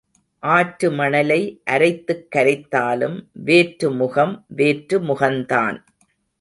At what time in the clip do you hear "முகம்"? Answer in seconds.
3.91-4.45